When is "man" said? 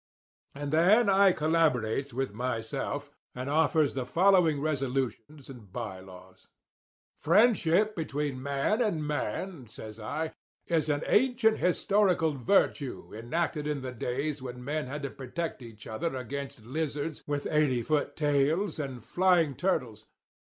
8.41-8.81, 9.05-9.67